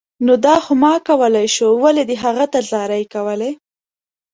[0.25, 3.51] نو دا خو ما کولای شو، ولې دې هغه ته زارۍ کولې